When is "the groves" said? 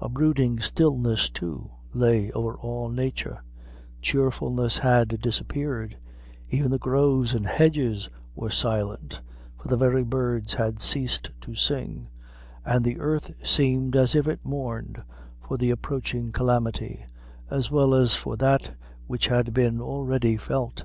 6.72-7.34